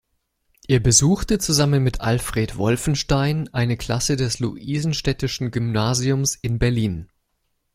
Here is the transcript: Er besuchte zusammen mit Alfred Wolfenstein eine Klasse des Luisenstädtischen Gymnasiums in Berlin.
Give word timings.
Er 0.67 0.79
besuchte 0.79 1.37
zusammen 1.37 1.83
mit 1.83 2.01
Alfred 2.01 2.57
Wolfenstein 2.57 3.53
eine 3.53 3.77
Klasse 3.77 4.15
des 4.15 4.39
Luisenstädtischen 4.39 5.51
Gymnasiums 5.51 6.33
in 6.33 6.57
Berlin. 6.57 7.11